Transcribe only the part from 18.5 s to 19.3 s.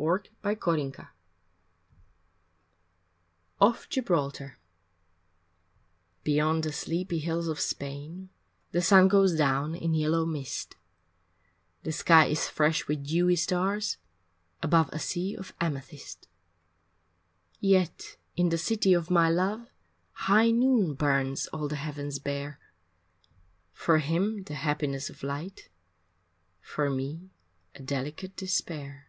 city of my